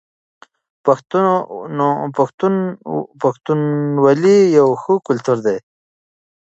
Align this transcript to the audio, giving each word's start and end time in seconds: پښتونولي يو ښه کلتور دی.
پښتونولي 3.25 4.37
يو 4.59 4.69
ښه 4.81 4.93
کلتور 5.07 5.37
دی. 5.45 5.57